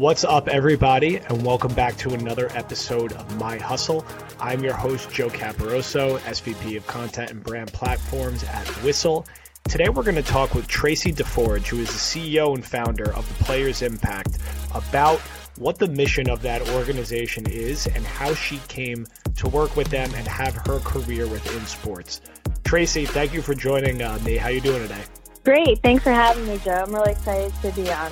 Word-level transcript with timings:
What's 0.00 0.24
up, 0.24 0.48
everybody, 0.48 1.18
and 1.18 1.44
welcome 1.44 1.74
back 1.74 1.94
to 1.98 2.14
another 2.14 2.48
episode 2.54 3.12
of 3.12 3.38
My 3.38 3.58
Hustle. 3.58 4.02
I'm 4.38 4.64
your 4.64 4.72
host, 4.72 5.10
Joe 5.10 5.28
Caporoso, 5.28 6.18
SVP 6.20 6.78
of 6.78 6.86
Content 6.86 7.32
and 7.32 7.42
Brand 7.42 7.70
Platforms 7.74 8.42
at 8.44 8.66
Whistle. 8.82 9.26
Today, 9.68 9.90
we're 9.90 10.02
going 10.02 10.14
to 10.14 10.22
talk 10.22 10.54
with 10.54 10.66
Tracy 10.66 11.12
DeForge, 11.12 11.66
who 11.66 11.80
is 11.80 11.88
the 11.88 12.32
CEO 12.32 12.54
and 12.54 12.64
founder 12.64 13.12
of 13.12 13.28
the 13.28 13.44
Players 13.44 13.82
Impact, 13.82 14.38
about 14.74 15.18
what 15.58 15.78
the 15.78 15.88
mission 15.88 16.30
of 16.30 16.40
that 16.40 16.66
organization 16.70 17.44
is 17.50 17.86
and 17.86 18.02
how 18.06 18.32
she 18.32 18.56
came 18.68 19.06
to 19.36 19.50
work 19.50 19.76
with 19.76 19.88
them 19.88 20.10
and 20.14 20.26
have 20.26 20.54
her 20.66 20.78
career 20.78 21.26
within 21.26 21.66
sports. 21.66 22.22
Tracy, 22.64 23.04
thank 23.04 23.34
you 23.34 23.42
for 23.42 23.54
joining 23.54 24.00
uh, 24.00 24.18
me. 24.24 24.38
How 24.38 24.48
are 24.48 24.52
you 24.52 24.62
doing 24.62 24.80
today? 24.80 25.04
Great. 25.44 25.82
Thanks 25.82 26.02
for 26.02 26.12
having 26.12 26.46
me, 26.46 26.58
Joe. 26.64 26.84
I'm 26.86 26.94
really 26.94 27.12
excited 27.12 27.52
to 27.60 27.70
be 27.72 27.92
on. 27.92 28.10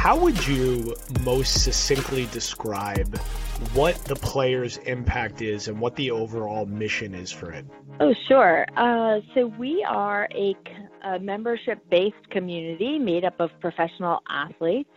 How 0.00 0.16
would 0.16 0.46
you 0.46 0.96
most 1.26 1.62
succinctly 1.62 2.24
describe 2.32 3.18
what 3.74 3.96
the 4.06 4.16
player's 4.16 4.78
impact 4.78 5.42
is 5.42 5.68
and 5.68 5.78
what 5.78 5.94
the 5.96 6.10
overall 6.10 6.64
mission 6.64 7.14
is 7.14 7.30
for 7.30 7.52
it? 7.52 7.66
Oh, 8.00 8.14
sure. 8.26 8.64
Uh, 8.78 9.20
so 9.34 9.48
we 9.58 9.84
are 9.86 10.26
a, 10.34 10.56
a 11.04 11.18
membership-based 11.18 12.30
community 12.30 12.98
made 12.98 13.26
up 13.26 13.38
of 13.40 13.50
professional 13.60 14.20
athletes, 14.30 14.88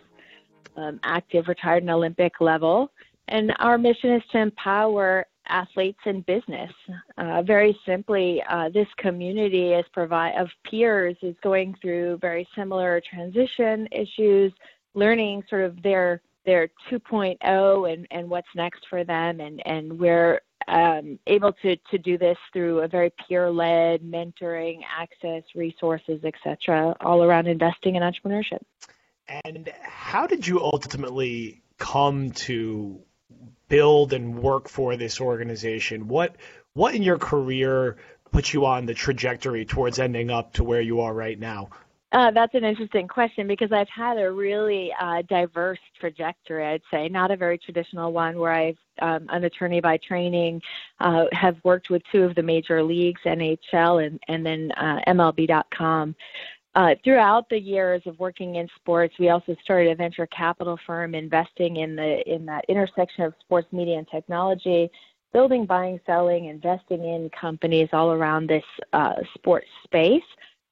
um, 0.78 1.02
active, 1.04 1.50
retired, 1.50 1.84
and 1.84 1.92
Olympic 1.92 2.40
level, 2.40 2.90
and 3.28 3.54
our 3.60 3.78
mission 3.78 4.14
is 4.14 4.24
to 4.32 4.38
empower 4.38 5.26
athletes 5.50 6.00
in 6.06 6.22
business. 6.22 6.72
Uh, 7.18 7.42
very 7.42 7.78
simply, 7.86 8.42
uh, 8.50 8.70
this 8.70 8.88
community 9.00 9.74
is 9.74 9.84
provide 9.92 10.36
of 10.38 10.48
peers 10.64 11.18
is 11.22 11.36
going 11.44 11.76
through 11.82 12.20
very 12.22 12.48
similar 12.56 13.02
transition 13.12 13.86
issues 13.92 14.54
learning 14.94 15.44
sort 15.50 15.64
of 15.64 15.82
their 15.82 16.22
their 16.46 16.70
2.0 16.92 17.94
and, 17.94 18.08
and 18.12 18.30
what's 18.30 18.48
next 18.56 18.86
for 18.90 19.04
them. 19.04 19.40
And, 19.40 19.66
and 19.66 19.98
we're 19.98 20.42
um, 20.68 21.20
able 21.28 21.54
to, 21.62 21.76
to 21.92 21.98
do 21.98 22.18
this 22.18 22.38
through 22.52 22.80
a 22.80 22.88
very 22.88 23.12
peer-led 23.28 24.02
mentoring 24.02 24.80
access 24.90 25.44
resources 25.56 26.22
etc 26.24 26.96
all 27.02 27.24
around 27.24 27.48
investing 27.48 27.96
in 27.96 28.04
entrepreneurship. 28.04 28.62
And 29.46 29.72
how 29.82 30.28
did 30.28 30.48
you 30.48 30.62
ultimately 30.62 31.64
come 31.78 32.32
to 32.32 33.02
build 33.68 34.14
and 34.14 34.38
work 34.38 34.70
for 34.70 34.96
this 34.96 35.20
organization? 35.20 36.08
What 36.08 36.38
what 36.74 36.96
in 36.96 37.04
your 37.04 37.18
career 37.18 37.98
put 38.32 38.54
you 38.54 38.66
on 38.66 38.86
the 38.86 38.94
trajectory 38.94 39.66
towards 39.66 40.00
ending 40.00 40.32
up 40.32 40.54
to 40.54 40.64
where 40.64 40.82
you 40.82 41.02
are 41.02 41.14
right 41.14 41.40
now 41.40 41.70
uh, 42.14 42.30
that's 42.32 42.54
an 42.54 42.64
interesting 42.64 43.08
question 43.08 43.48
because 43.48 43.72
I've 43.72 43.90
had 43.90 44.18
a 44.20 44.32
really 44.32 44.94
uh, 45.02 45.24
diverse 45.24 45.80
trajectory, 46.00 46.66
I'd 46.66 46.82
say, 46.92 47.10
not 47.10 47.32
a 47.32 47.38
very 47.38 47.58
traditional 47.58 48.14
one 48.14 48.38
where 48.38 48.54
I've 48.54 48.78
um, 49.02 49.26
an 49.30 49.44
attorney 49.46 49.82
by 49.82 49.98
training, 49.98 50.62
uh, 51.00 51.26
have 51.32 51.58
worked 51.64 51.90
with 51.90 52.04
two 52.12 52.22
of 52.22 52.36
the 52.36 52.44
major 52.44 52.84
leagues, 52.84 53.22
NHL 53.26 54.06
and, 54.06 54.20
and 54.28 54.46
then 54.46 54.72
uh, 54.74 55.00
MLB.com. 55.08 56.16
Uh, 56.76 56.96
throughout 57.04 57.50
the 57.50 57.60
years 57.60 58.02
of 58.06 58.18
working 58.20 58.56
in 58.56 58.68
sports, 58.76 59.16
we 59.20 59.30
also 59.30 59.56
started 59.64 59.92
a 59.92 59.96
venture 59.96 60.28
capital 60.28 60.78
firm 60.86 61.14
investing 61.16 61.78
in 61.78 61.96
the 61.96 62.22
in 62.32 62.46
that 62.46 62.66
intersection 62.68 63.24
of 63.26 63.34
sports 63.40 63.68
media 63.72 63.98
and 63.98 64.08
technology, 64.10 64.90
building, 65.34 65.66
buying, 65.66 66.00
selling, 66.06 66.46
investing 66.46 67.04
in 67.04 67.30
companies 67.30 67.90
all 67.94 68.12
around 68.12 68.48
this 68.48 68.64
uh, 68.94 69.16
sports 69.36 69.68
space 69.84 70.24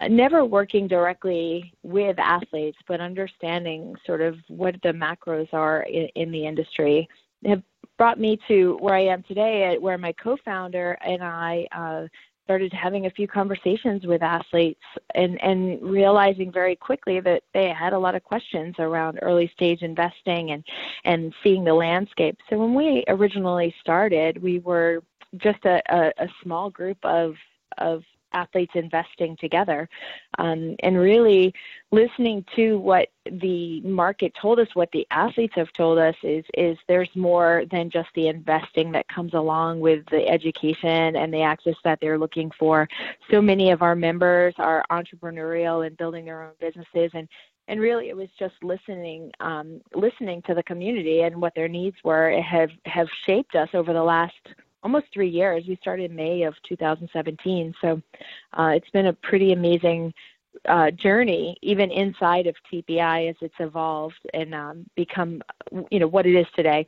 never 0.10 0.46
working 0.46 0.88
directly 0.88 1.74
with 1.84 2.18
athletes, 2.20 2.78
but 2.88 3.00
understanding 3.02 3.96
sort 4.06 4.22
of 4.22 4.38
what 4.48 4.76
the 4.84 4.90
macros 4.90 5.52
are 5.54 5.84
in, 5.84 6.08
in 6.16 6.32
the 6.32 6.46
industry 6.46 7.08
have 7.46 7.64
brought 7.98 8.20
me 8.20 8.40
to 8.48 8.78
where 8.80 8.96
I 8.96 9.06
am 9.06 9.24
today, 9.24 9.78
where 9.80 9.98
my 9.98 10.14
co-founder 10.14 10.98
and 11.06 11.24
I 11.24 11.68
uh, 11.72 12.08
started 12.46 12.74
having 12.74 13.06
a 13.06 13.12
few 13.12 13.28
conversations 13.28 14.06
with 14.06 14.22
athletes 14.22 14.82
and, 15.16 15.42
and 15.42 15.82
realizing 15.82 16.52
very 16.52 16.76
quickly 16.76 17.20
that 17.20 17.44
they 17.54 17.70
had 17.70 17.94
a 17.94 18.00
lot 18.00 18.16
of 18.16 18.24
questions 18.24 18.76
around 18.80 19.20
early 19.22 19.50
stage 19.54 19.84
investing 19.84 20.52
and, 20.52 20.64
and 21.06 21.34
seeing 21.44 21.64
the 21.64 21.74
landscape. 21.74 22.38
So 22.50 22.58
when 22.58 22.74
we 22.74 23.04
originally 23.08 23.74
started, 23.82 24.42
we 24.42 24.60
were 24.60 25.02
just 25.38 25.64
a, 25.66 25.82
a, 25.90 26.12
a 26.18 26.28
small 26.44 26.70
group 26.70 26.98
of 27.04 27.36
of 27.78 28.04
athletes 28.34 28.74
investing 28.76 29.38
together. 29.38 29.88
Um, 30.38 30.76
and 30.80 30.98
really 30.98 31.54
listening 31.92 32.46
to 32.56 32.80
what 32.80 33.10
the 33.26 33.82
market 33.82 34.34
told 34.42 34.60
us 34.60 34.68
what 34.74 34.92
the 34.94 35.06
athletes 35.12 35.54
have 35.56 35.72
told 35.74 36.00
us 36.00 36.16
is 36.24 36.44
is 36.56 36.78
there's 36.88 37.10
more 37.16 37.64
than 37.72 37.90
just 37.90 38.10
the 38.16 38.28
investing 38.28 38.92
that 38.94 39.08
comes 39.10 39.34
along 39.34 39.80
with 39.80 40.04
the 40.10 40.28
education 40.28 41.16
and 41.16 41.34
the 41.34 41.42
access 41.42 41.76
that 41.84 42.00
they're 42.02 42.18
looking 42.18 42.52
for. 42.58 42.88
So 43.30 43.42
many 43.42 43.72
of 43.72 43.82
our 43.82 43.96
members 43.96 44.54
are 44.58 44.84
entrepreneurial 44.92 45.86
and 45.86 45.96
building 45.98 46.26
their 46.26 46.44
own 46.44 46.54
businesses. 46.60 47.12
And 47.14 47.28
and 47.68 47.80
really 47.80 48.10
it 48.10 48.16
was 48.16 48.30
just 48.40 48.56
listening 48.64 49.32
um, 49.40 49.82
listening 49.94 50.42
to 50.44 50.54
the 50.54 50.64
community 50.64 51.22
and 51.22 51.40
what 51.40 51.54
their 51.56 51.68
needs 51.68 51.98
were. 52.04 52.30
It 52.30 52.44
have 52.44 52.70
have 52.86 53.08
shaped 53.26 53.56
us 53.56 53.70
over 53.74 53.94
the 53.94 54.04
last 54.04 54.34
almost 54.84 55.06
three 55.14 55.30
years. 55.30 55.64
We 55.68 55.78
started 55.82 56.12
in 56.12 56.16
May 56.16 56.44
of 56.44 56.56
2017, 56.68 57.74
so 57.82 58.02
uh, 58.54 58.72
it's 58.76 58.90
been 58.92 59.08
a 59.08 59.14
pretty 59.14 59.54
amazing 59.54 60.14
uh, 60.68 60.92
journey, 60.92 61.58
even 61.62 61.92
inside 61.92 62.48
of 62.48 62.56
TPI 62.72 63.30
as 63.30 63.36
it's 63.42 63.56
evolved 63.60 64.20
and 64.34 64.54
um, 64.54 64.86
become, 64.96 65.42
you 65.90 66.00
know, 66.00 66.08
what 66.08 66.26
it 66.26 66.36
is 66.36 66.48
today. 66.56 66.88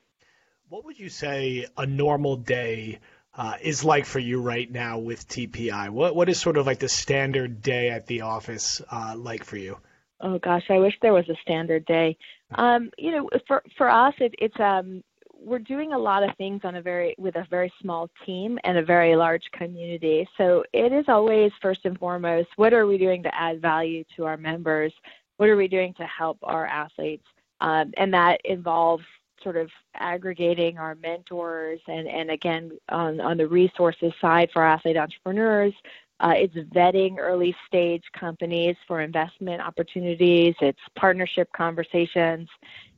What 0.69 0.85
would 0.85 0.99
you 0.99 1.09
say 1.09 1.67
a 1.77 1.85
normal 1.85 2.35
day 2.35 2.99
uh, 3.35 3.55
is 3.61 3.83
like 3.83 4.05
for 4.05 4.19
you 4.19 4.41
right 4.41 4.69
now 4.69 4.99
with 4.99 5.27
TPI? 5.27 5.89
What 5.89 6.15
what 6.15 6.29
is 6.29 6.39
sort 6.39 6.57
of 6.57 6.65
like 6.65 6.79
the 6.79 6.89
standard 6.89 7.61
day 7.61 7.89
at 7.89 8.07
the 8.07 8.21
office 8.21 8.81
uh, 8.91 9.15
like 9.17 9.43
for 9.43 9.57
you? 9.57 9.77
Oh 10.19 10.39
gosh, 10.39 10.63
I 10.69 10.77
wish 10.77 10.93
there 11.01 11.13
was 11.13 11.27
a 11.29 11.35
standard 11.41 11.85
day. 11.85 12.17
Um, 12.55 12.91
you 12.97 13.11
know, 13.11 13.29
for 13.47 13.63
for 13.77 13.89
us, 13.89 14.13
it, 14.19 14.35
it's 14.37 14.59
um, 14.59 15.03
we're 15.43 15.59
doing 15.59 15.93
a 15.93 15.97
lot 15.97 16.23
of 16.23 16.35
things 16.37 16.61
on 16.63 16.75
a 16.75 16.81
very 16.81 17.15
with 17.17 17.35
a 17.35 17.45
very 17.49 17.71
small 17.81 18.09
team 18.25 18.57
and 18.63 18.77
a 18.77 18.83
very 18.83 19.15
large 19.15 19.43
community. 19.51 20.27
So 20.37 20.63
it 20.73 20.91
is 20.91 21.05
always 21.07 21.51
first 21.61 21.81
and 21.85 21.97
foremost, 21.97 22.49
what 22.55 22.73
are 22.73 22.87
we 22.87 22.97
doing 22.97 23.23
to 23.23 23.35
add 23.35 23.61
value 23.61 24.03
to 24.15 24.25
our 24.25 24.37
members? 24.37 24.93
What 25.37 25.49
are 25.49 25.57
we 25.57 25.67
doing 25.67 25.93
to 25.95 26.05
help 26.05 26.37
our 26.43 26.65
athletes? 26.67 27.25
Um, 27.61 27.93
and 27.97 28.13
that 28.13 28.39
involves 28.45 29.03
sort 29.43 29.57
of 29.57 29.69
aggregating 29.95 30.77
our 30.77 30.95
mentors 30.95 31.79
and, 31.87 32.07
and 32.07 32.31
again 32.31 32.71
on, 32.89 33.19
on 33.19 33.37
the 33.37 33.47
resources 33.47 34.13
side 34.21 34.49
for 34.53 34.63
athlete 34.63 34.97
entrepreneurs 34.97 35.73
uh, 36.19 36.33
it's 36.35 36.55
vetting 36.73 37.17
early 37.19 37.55
stage 37.67 38.03
companies 38.17 38.75
for 38.87 39.01
investment 39.01 39.61
opportunities. 39.61 40.55
It's 40.61 40.79
partnership 40.95 41.49
conversations. 41.53 42.47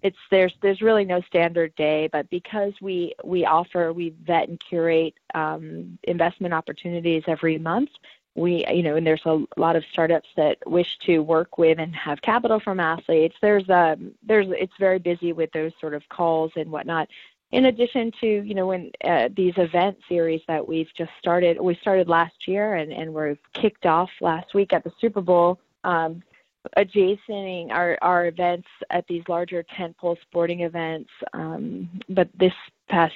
It's 0.04 0.18
there's 0.30 0.54
there's 0.62 0.82
really 0.82 1.06
no 1.06 1.22
standard 1.22 1.74
day, 1.76 2.10
but 2.12 2.30
because 2.30 2.74
we 2.82 3.14
we 3.24 3.46
offer 3.46 3.94
we 3.94 4.14
vet 4.24 4.50
and 4.50 4.60
curate 4.60 5.16
um, 5.34 5.98
investment 6.04 6.54
opportunities 6.54 7.24
every 7.28 7.58
month. 7.58 7.90
We 8.36 8.66
you 8.72 8.84
know 8.84 8.98
and 8.98 9.08
there's 9.08 9.26
a 9.26 9.44
lot 9.58 9.78
of 9.78 9.84
startups 9.92 10.28
that 10.36 10.58
wish 10.66 10.98
to 11.06 11.20
work 11.20 11.58
with 11.58 11.80
and 11.80 11.96
have 11.96 12.22
capital 12.22 12.60
from 12.60 12.82
athletes. 12.82 13.36
There's 13.42 13.68
um 13.70 14.12
there's 14.24 14.48
it's 14.50 14.74
very 14.78 15.00
busy 15.00 15.32
with 15.32 15.52
those 15.54 15.72
sort 15.80 15.94
of 15.94 16.04
calls 16.10 16.52
and 16.58 16.70
whatnot 16.70 17.08
in 17.56 17.68
addition 17.68 18.12
to 18.20 18.28
you 18.28 18.54
know 18.54 18.68
when 18.68 18.92
uh, 19.06 19.30
these 19.34 19.54
event 19.56 19.98
series 20.10 20.42
that 20.46 20.68
we've 20.68 20.90
just 20.98 21.12
started 21.18 21.60
we 21.60 21.74
started 21.76 22.10
last 22.10 22.36
year 22.48 22.76
and 22.76 22.92
and 22.92 23.14
we're 23.14 23.38
kicked 23.54 23.86
off 23.86 24.10
last 24.20 24.54
week 24.54 24.74
at 24.74 24.84
the 24.84 24.92
super 25.00 25.22
bowl 25.22 25.58
um, 25.86 26.22
adjacent 26.76 27.72
our 27.72 27.98
our 28.02 28.28
events 28.28 28.68
at 28.90 29.08
these 29.08 29.24
larger 29.30 29.64
tentpole 29.78 30.18
sporting 30.22 30.62
events. 30.62 31.10
Um, 31.34 31.90
but 32.10 32.28
this 32.38 32.54
past 32.90 33.14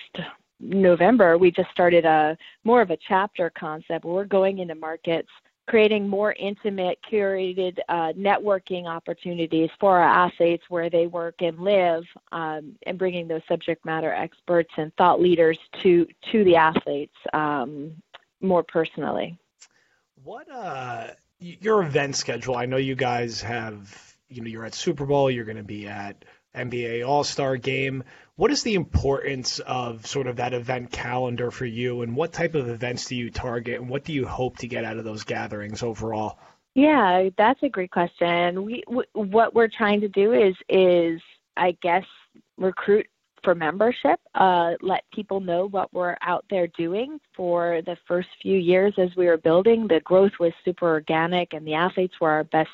november 0.62 1.38
we 1.38 1.50
just 1.52 1.72
started 1.72 2.04
a 2.06 2.38
more 2.64 2.82
of 2.82 2.92
a 2.92 2.98
chapter 3.08 3.50
concept. 3.50 4.06
We're 4.06 4.24
going 4.24 4.60
into 4.60 4.76
markets 4.76 5.30
creating 5.70 6.08
more 6.08 6.34
intimate, 6.34 6.98
curated 7.10 7.78
uh, 7.90 8.12
networking 8.18 8.88
opportunities 8.88 9.70
for 9.80 10.00
our 10.00 10.26
athletes 10.26 10.64
where 10.68 10.90
they 10.90 11.06
work 11.06 11.36
and 11.42 11.60
live, 11.60 12.04
um, 12.32 12.76
and 12.88 12.98
bringing 12.98 13.28
those 13.28 13.44
subject 13.48 13.86
matter 13.86 14.12
experts 14.12 14.72
and 14.78 14.92
thought 14.96 15.22
leaders 15.22 15.60
to 15.84 16.08
to 16.32 16.44
the 16.44 16.56
athletes 16.56 17.14
um, 17.34 17.92
more 18.42 18.64
personally. 18.64 19.38
What 20.24 20.50
uh, 20.52 21.10
your 21.40 21.84
event 21.84 22.16
schedule? 22.16 22.56
I 22.56 22.66
know 22.66 22.78
you 22.78 22.96
guys 22.96 23.42
have. 23.42 24.16
You 24.32 24.44
know, 24.44 24.48
you're 24.48 24.66
at 24.66 24.76
Super 24.76 25.08
Bowl. 25.08 25.32
You're 25.32 25.46
going 25.46 25.58
to 25.58 25.64
be 25.64 25.88
at 25.88 26.24
NBA 26.56 27.08
All 27.08 27.24
Star 27.24 27.58
Game. 27.58 28.04
What 28.36 28.52
is 28.52 28.64
the 28.64 28.76
importance 28.76 29.60
of 29.60 30.06
sort 30.06 30.28
of 30.28 30.38
that 30.38 30.54
event 30.54 30.92
calendar 30.92 31.52
for 31.52 31.66
you, 31.66 32.02
and 32.02 32.16
what 32.16 32.32
type 32.32 32.56
of 32.56 32.70
events 32.70 33.08
do 33.08 33.16
you 33.16 33.32
target, 33.32 33.82
and 33.82 33.90
what 33.90 34.06
do 34.06 34.14
you 34.14 34.26
hope 34.26 34.58
to 34.58 34.68
get 34.68 34.86
out 34.86 34.98
of 34.98 35.04
those 35.04 35.24
gatherings 35.24 35.84
overall? 35.84 36.40
Yeah, 36.76 37.30
that's 37.38 37.62
a 37.64 37.70
great 37.70 37.92
question. 37.92 38.64
We 38.64 38.84
what 39.14 39.54
we're 39.54 39.68
trying 39.68 40.02
to 40.02 40.08
do 40.08 40.34
is 40.34 40.56
is 40.70 41.22
I 41.60 41.78
guess, 41.82 42.06
recruit 42.58 43.08
for 43.44 43.56
membership, 43.56 44.20
uh, 44.36 44.74
let 44.82 45.04
people 45.14 45.40
know 45.40 45.68
what 45.68 45.94
we're 45.94 46.18
out 46.22 46.46
there 46.50 46.68
doing. 46.68 47.20
For 47.36 47.82
the 47.86 47.98
first 48.08 48.28
few 48.42 48.58
years 48.58 48.94
as 48.98 49.10
we 49.16 49.28
were 49.28 49.38
building, 49.38 49.88
the 49.88 50.02
growth 50.02 50.34
was 50.40 50.54
super 50.66 50.88
organic, 50.88 51.54
and 51.54 51.66
the 51.66 51.74
athletes 51.74 52.16
were 52.20 52.32
our 52.32 52.44
best 52.46 52.70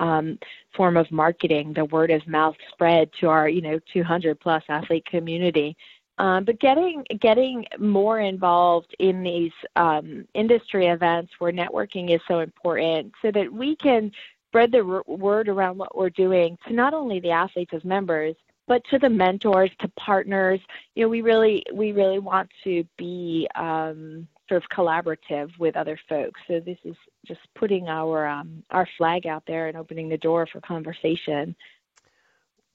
um, 0.00 0.38
form 0.76 0.96
of 0.96 1.10
marketing. 1.10 1.72
The 1.72 1.84
word 1.86 2.10
of 2.10 2.26
mouth 2.26 2.56
spread 2.72 3.10
to 3.20 3.28
our, 3.28 3.48
you 3.48 3.62
know, 3.62 3.78
200 3.92 4.40
plus 4.40 4.62
athlete 4.68 5.06
community. 5.06 5.76
Um, 6.18 6.44
but 6.44 6.60
getting 6.60 7.02
getting 7.20 7.64
more 7.78 8.20
involved 8.20 8.94
in 8.98 9.22
these 9.22 9.52
um, 9.76 10.26
industry 10.34 10.86
events 10.88 11.32
where 11.38 11.52
networking 11.52 12.14
is 12.14 12.20
so 12.28 12.40
important, 12.40 13.12
so 13.22 13.30
that 13.32 13.50
we 13.50 13.76
can 13.76 14.12
spread 14.48 14.70
the 14.70 15.02
word 15.06 15.48
around 15.48 15.78
what 15.78 15.96
we're 15.96 16.10
doing 16.10 16.58
to 16.68 16.74
not 16.74 16.92
only 16.92 17.18
the 17.20 17.30
athletes 17.30 17.72
as 17.74 17.82
members, 17.84 18.36
but 18.66 18.82
to 18.90 18.98
the 18.98 19.08
mentors, 19.08 19.70
to 19.80 19.88
partners. 19.98 20.60
You 20.94 21.04
know, 21.04 21.08
we 21.08 21.22
really 21.22 21.64
we 21.72 21.92
really 21.92 22.18
want 22.18 22.50
to 22.64 22.84
be 22.96 23.48
um, 23.54 24.28
sort 24.48 24.62
of 24.62 24.68
collaborative 24.70 25.50
with 25.58 25.76
other 25.76 25.98
folks. 26.08 26.40
So 26.48 26.60
this 26.60 26.78
is 26.84 26.96
just 27.26 27.40
putting 27.54 27.88
our 27.88 28.26
um, 28.26 28.62
our 28.70 28.88
flag 28.98 29.26
out 29.26 29.44
there 29.46 29.68
and 29.68 29.76
opening 29.76 30.08
the 30.08 30.18
door 30.18 30.46
for 30.46 30.60
conversation. 30.60 31.56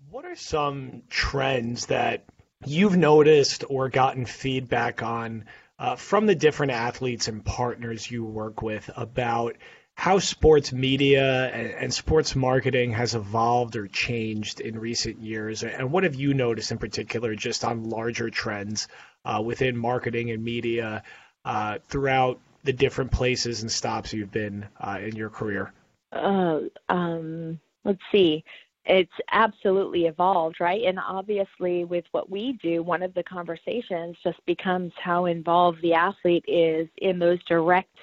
What 0.10 0.26
are 0.26 0.36
some 0.36 1.04
trends 1.10 1.88
that 1.88 2.26
you've 2.66 2.96
noticed 2.96 3.64
or 3.70 3.90
gotten 3.90 4.26
feedback 4.26 5.04
on 5.04 5.46
uh, 5.80 5.96
from 5.96 6.26
the 6.26 6.36
different 6.36 6.72
athletes 6.72 7.28
and 7.28 7.44
partners 7.44 8.10
you 8.10 8.24
work 8.24 8.62
with 8.62 8.90
about 8.96 9.58
how 9.98 10.20
sports 10.20 10.72
media 10.72 11.48
and, 11.48 11.72
and, 11.72 11.94
sports 11.94 12.36
marketing 12.36 12.92
has 12.92 13.16
evolved 13.16 13.76
or 13.76 13.88
changed 13.88 14.60
in 14.60 14.78
recent 14.78 15.20
years, 15.20 15.64
and 15.64 15.92
what 15.92 16.04
have 16.04 16.14
you 16.14 16.36
noticed 16.36 16.72
in 16.72 16.78
particular 16.78 17.34
just 17.34 17.66
on 17.66 17.90
larger 17.90 18.30
trends 18.30 18.88
uh, 19.26 19.42
within 19.44 19.76
marketing 19.76 20.30
and 20.30 20.44
media 20.44 21.02
uh, 21.46 21.80
throughout 21.88 22.40
the 22.64 22.72
different 22.72 23.12
places 23.12 23.64
and 23.64 23.72
stops 23.72 24.14
you've 24.14 24.32
been 24.32 24.68
uh, 24.80 25.00
in 25.02 25.16
your 25.16 25.32
career? 25.32 25.74
Uh, 26.12 26.60
um, 26.90 27.60
let's 27.84 28.02
see 28.12 28.44
it's 28.90 29.12
absolutely 29.34 30.06
evolved, 30.06 30.62
right? 30.62 30.84
And 30.86 30.98
obviously, 30.98 31.84
with 31.84 32.06
what 32.12 32.30
we 32.30 32.58
do, 32.64 32.82
one 32.82 33.04
of 33.04 33.14
the 33.14 33.24
conversations 33.24 34.16
just 34.24 34.40
becomes 34.46 34.94
how 34.98 35.26
involved 35.26 35.82
the 35.82 35.94
athlete 35.94 36.46
is 36.48 36.88
in 36.98 37.20
those 37.20 37.44
direct 37.50 37.98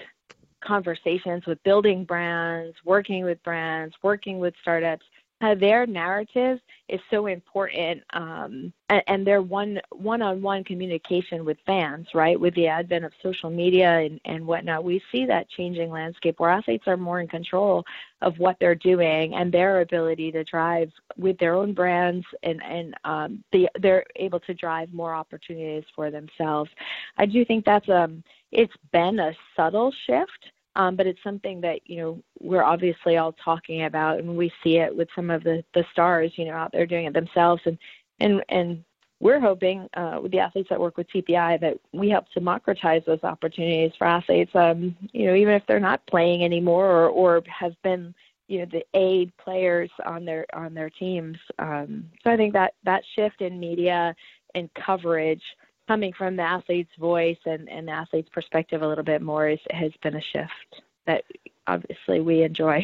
conversations 0.65 1.45
with 1.47 1.63
building 1.63 2.05
brands, 2.05 2.77
working 2.85 3.25
with 3.25 3.43
brands, 3.43 3.95
working 4.03 4.39
with 4.39 4.55
startups, 4.61 5.05
how 5.41 5.55
their 5.55 5.87
narrative 5.87 6.59
is 6.89 7.01
so 7.11 7.27
important 7.27 8.03
um, 8.15 8.73
and, 8.89 9.03
and, 9.09 9.27
their 9.27 9.43
one 9.43 9.81
one-on-one 9.91 10.65
communication 10.65 11.45
with 11.45 11.59
fans 11.67 12.07
right? 12.15 12.39
With 12.39 12.55
the 12.55 12.67
advent 12.67 13.05
of 13.05 13.13
social 13.23 13.51
media 13.51 13.99
and, 13.99 14.21
and 14.25 14.47
whatnot 14.47 14.85
we 14.85 15.03
see 15.11 15.27
that 15.27 15.49
changing 15.51 15.91
landscape 15.91 16.39
where 16.39 16.51
athletes 16.51 16.85
are 16.87 16.97
more 16.97 17.21
in 17.21 17.29
control 17.29 17.85
of 18.23 18.39
what 18.39 18.57
they're 18.61 18.75
doing 18.75 19.35
and 19.35 19.53
their 19.53 19.81
ability 19.81 20.31
to 20.33 20.45
drive 20.45 20.91
with 21.17 21.37
their 21.39 21.55
own 21.55 21.75
brands 21.75 22.25
and 22.43 22.63
and 22.63 22.95
um, 23.05 23.45
the, 23.53 23.69
they're 23.81 24.05
able 24.17 24.41
to 24.41 24.55
drive 24.55 24.93
more 24.93 25.15
opportunities 25.15 25.85
for 25.95 26.11
themselves. 26.11 26.71
I 27.19 27.27
do 27.27 27.45
think 27.45 27.65
that's 27.65 27.89
um 27.89 28.23
it's 28.53 28.75
been 28.93 29.19
a 29.19 29.33
subtle 29.57 29.93
shift 30.07 30.53
um, 30.76 30.97
but 30.97 31.06
it's 31.06 31.23
something 31.23 31.61
that 31.61 31.81
you 31.87 31.97
know 31.97 32.23
we're 32.41 32.62
obviously 32.62 33.17
all 33.17 33.32
talking 33.32 33.85
about, 33.85 34.19
and 34.19 34.37
we 34.37 34.53
see 34.62 34.79
it 34.79 34.94
with 34.94 35.09
some 35.15 35.31
of 35.31 35.44
the 35.44 35.65
the 35.75 35.85
stars, 35.93 36.32
you 36.37 36.44
know, 36.44 36.55
out 36.55 36.73
there 36.73 36.87
doing 36.87 37.06
it 37.06 37.12
themselves, 37.12 37.62
and 37.65 37.79
and 38.21 38.43
and 38.49 38.85
we're 39.21 39.41
hoping 39.41 39.88
uh, 39.97 40.19
with 40.23 40.32
the 40.32 40.38
athletes 40.38 40.69
that 40.69 40.81
work 40.81 40.99
with 40.99 41.09
TPI 41.09 41.61
that 41.61 41.79
we 41.93 42.11
help 42.11 42.26
democratize 42.35 43.03
those 43.06 43.23
opportunities 43.23 43.93
for 43.97 44.06
athletes. 44.06 44.50
Um, 44.55 44.94
you 45.12 45.26
know, 45.26 45.35
even 45.35 45.55
if 45.55 45.62
they're 45.67 45.81
not 45.81 46.06
playing 46.06 46.44
anymore 46.44 46.87
or, 46.87 47.09
or 47.09 47.43
have 47.47 47.75
been, 47.82 48.15
you 48.49 48.59
know, 48.59 48.67
the 48.67 48.85
aid 48.93 49.32
players 49.38 49.91
on 50.05 50.25
their 50.25 50.44
on 50.53 50.75
their 50.75 50.91
teams. 50.91 51.38
Um, 51.59 52.11
so 52.23 52.31
I 52.31 52.37
think 52.37 52.53
that 52.53 52.75
that 52.85 53.03
shift 53.15 53.41
in 53.41 53.59
media 53.59 54.15
and 54.55 54.69
coverage 54.75 55.43
coming 55.87 56.13
from 56.17 56.37
the 56.37 56.43
athlete's 56.43 56.95
voice 56.99 57.39
and, 57.45 57.69
and 57.69 57.89
the 57.89 57.93
athlete's 57.93 58.29
perspective 58.31 58.83
a 58.83 58.89
little 58.89 59.05
bit 59.05 59.23
more 59.23 59.49
is, 59.49 59.59
has 59.71 59.93
been 60.03 60.17
a 60.17 60.23
shift 60.33 60.83
that 61.07 61.25
obviously 61.67 62.21
we 62.21 62.43
enjoy. 62.43 62.83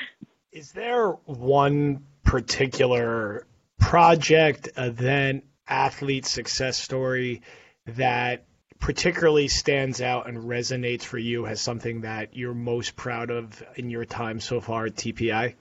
is 0.52 0.72
there 0.72 1.10
one 1.26 2.04
particular 2.24 3.46
project, 3.78 4.68
event, 4.76 5.44
athlete 5.66 6.26
success 6.26 6.78
story 6.78 7.42
that 7.86 8.44
particularly 8.78 9.48
stands 9.48 10.00
out 10.00 10.28
and 10.28 10.38
resonates 10.38 11.02
for 11.02 11.18
you 11.18 11.46
as 11.46 11.60
something 11.60 12.02
that 12.02 12.36
you're 12.36 12.54
most 12.54 12.96
proud 12.96 13.30
of 13.30 13.62
in 13.76 13.90
your 13.90 14.04
time 14.04 14.40
so 14.40 14.60
far 14.60 14.86
at 14.86 14.94
TPI? 14.94 15.54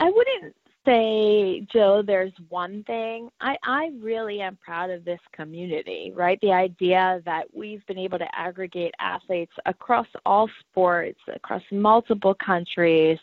I 0.00 0.10
wouldn't 0.10 0.54
say, 0.88 1.66
Joe, 1.72 2.02
there's 2.06 2.32
one 2.48 2.82
thing. 2.84 3.28
I, 3.40 3.56
I 3.62 3.90
really 4.00 4.40
am 4.40 4.56
proud 4.56 4.90
of 4.90 5.04
this 5.04 5.20
community, 5.32 6.12
right? 6.16 6.38
The 6.40 6.52
idea 6.52 7.20
that 7.26 7.44
we've 7.52 7.84
been 7.86 7.98
able 7.98 8.18
to 8.18 8.28
aggregate 8.34 8.94
athletes 8.98 9.52
across 9.66 10.06
all 10.24 10.48
sports, 10.60 11.20
across 11.34 11.62
multiple 11.70 12.34
countries, 12.34 13.18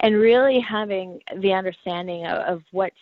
and 0.00 0.14
really 0.16 0.60
having 0.60 1.20
the 1.40 1.52
understanding 1.52 2.26
of, 2.26 2.38
of 2.38 2.62
what's 2.70 2.96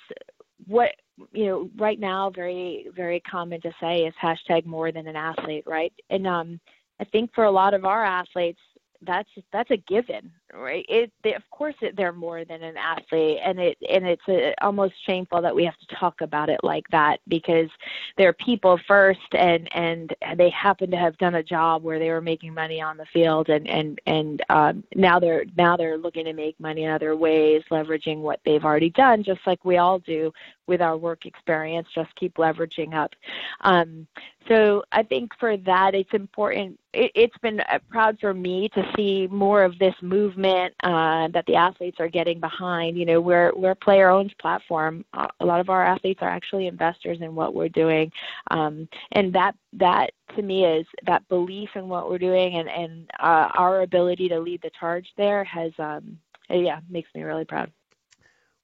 what 0.67 0.91
you 1.33 1.47
know 1.47 1.71
right 1.77 1.99
now 1.99 2.31
very 2.31 2.87
very 2.95 3.21
common 3.21 3.61
to 3.61 3.73
say 3.81 4.01
is 4.01 4.15
hashtag 4.23 4.65
more 4.67 4.93
than 4.93 5.07
an 5.07 5.17
athlete 5.17 5.65
right 5.67 5.93
and 6.11 6.27
um 6.27 6.61
i 7.01 7.05
think 7.05 7.33
for 7.35 7.45
a 7.45 7.51
lot 7.51 7.75
of 7.75 7.85
our 7.85 8.05
athletes 8.05 8.61
that's 9.03 9.29
that's 9.53 9.71
a 9.71 9.77
given, 9.77 10.31
right? 10.53 10.85
It 10.89 11.13
they, 11.23 11.35
of 11.35 11.49
course 11.51 11.75
it, 11.81 11.97
they're 11.97 12.13
more 12.13 12.45
than 12.45 12.63
an 12.63 12.77
athlete, 12.77 13.39
and 13.45 13.59
it 13.59 13.79
and 13.89 14.07
it's 14.07 14.29
a, 14.29 14.55
almost 14.61 14.95
shameful 15.07 15.41
that 15.41 15.55
we 15.55 15.65
have 15.65 15.79
to 15.79 15.95
talk 15.95 16.21
about 16.21 16.49
it 16.49 16.61
like 16.63 16.85
that 16.91 17.21
because 17.29 17.69
they're 18.17 18.33
people 18.33 18.79
first, 18.89 19.21
and 19.33 19.69
and 19.73 20.15
they 20.37 20.51
happen 20.51 20.91
to 20.91 20.97
have 20.97 21.17
done 21.19 21.37
a 21.37 21.43
job 21.43 21.83
where 21.83 21.99
they 21.99 22.11
were 22.11 22.21
making 22.21 22.53
money 22.53 22.81
on 22.81 22.97
the 22.97 23.07
field, 23.13 23.49
and 23.49 23.69
and 23.69 24.01
and 24.07 24.43
um, 24.49 24.83
now 24.97 25.21
they're 25.21 25.45
now 25.57 25.77
they're 25.77 25.99
looking 25.99 26.25
to 26.25 26.33
make 26.33 26.59
money 26.59 26.85
in 26.85 26.91
other 26.91 27.17
ways, 27.17 27.63
leveraging 27.71 28.19
what 28.19 28.41
they've 28.45 28.65
already 28.65 28.91
done, 28.91 29.23
just 29.23 29.41
like 29.47 29.65
we 29.65 29.77
all 29.77 30.01
do 30.01 30.33
with 30.67 30.83
our 30.83 30.97
work 30.97 31.25
experience. 31.25 31.87
Just 31.95 32.15
keep 32.17 32.35
leveraging 32.35 32.95
up. 32.95 33.13
Um, 33.61 34.07
so 34.49 34.83
I 34.93 35.03
think 35.03 35.33
for 35.39 35.57
that, 35.59 35.95
it's 35.95 36.13
important. 36.15 36.81
It, 36.95 37.13
has 37.17 37.41
been 37.43 37.61
uh, 37.61 37.79
proud 37.91 38.19
for 38.19 38.33
me 38.33 38.71
to 38.71 38.83
see 38.97 39.29
more 39.31 39.63
of 39.63 39.79
this 39.79 39.95
movement 40.01 40.75
uh, 40.83 41.29
that 41.29 41.45
the 41.47 41.55
athletes 41.55 41.99
are 42.01 42.09
getting 42.09 42.41
behind. 42.41 42.97
You 42.97 43.05
know, 43.05 43.21
we're 43.21 43.53
we're 43.55 43.73
a 43.73 43.77
player-owned 43.77 44.35
platform. 44.41 45.05
Uh, 45.13 45.27
a 45.41 45.47
lot 45.47 45.61
of 45.61 45.69
our 45.69 45.85
athletes 45.85 46.21
are 46.23 46.31
actually 46.31 46.67
investors 46.67 47.19
in 47.21 47.35
what 47.35 47.55
we're 47.55 47.69
doing, 47.69 48.11
um, 48.51 48.89
and 49.13 49.35
that 49.35 49.55
that 49.75 50.13
to 50.37 50.43
me 50.43 50.65
is 50.65 50.87
that 51.07 51.29
belief 51.29 51.71
in 51.75 51.89
what 51.89 52.09
we're 52.09 52.19
doing 52.19 52.57
and 52.57 52.71
and 52.71 53.11
uh, 53.21 53.49
our 53.55 53.83
ability 53.83 54.29
to 54.31 54.41
lead 54.41 54.63
the 54.63 54.71
charge 54.81 55.07
there 55.17 55.45
has 55.45 55.73
um, 55.79 56.19
yeah 56.49 56.81
makes 56.89 57.11
me 57.15 57.23
really 57.23 57.45
proud. 57.45 57.71